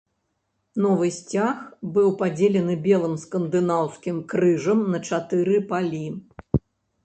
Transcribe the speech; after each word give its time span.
Новы 0.85 1.09
сцяг 1.17 1.59
быў 1.97 2.09
падзелены 2.23 2.79
белым 2.89 3.15
скандынаўскім 3.27 4.17
крыжам 4.35 4.79
на 4.95 5.05
чатыры 5.11 5.57
палі. 5.73 6.05